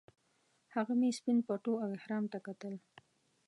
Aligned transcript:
هغه 0.75 0.93
مې 0.99 1.09
سپین 1.17 1.37
پټو 1.47 1.73
او 1.83 1.89
احرام 1.97 2.23
ته 2.31 2.37
کتل. 2.45 2.73